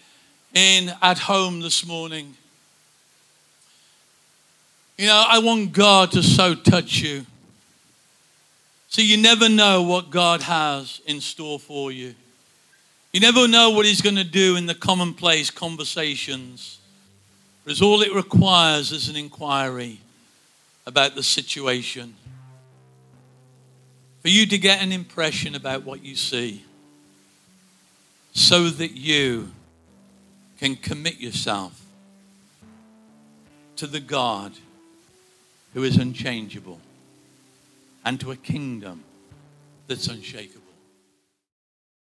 [0.54, 2.34] in at home this morning.
[4.96, 7.26] You know, I want God to so touch you.
[8.88, 12.14] See, you never know what God has in store for you.
[13.12, 16.78] You never know what He's going to do in the commonplace conversations.
[17.64, 19.98] Because all it requires is an inquiry
[20.86, 22.14] about the situation.
[24.22, 26.64] For you to get an impression about what you see.
[28.32, 29.50] So that you
[30.58, 31.84] can commit yourself
[33.76, 34.52] to the God
[35.72, 36.80] who is unchangeable
[38.04, 39.02] and to a kingdom
[39.86, 40.63] that's unshakable.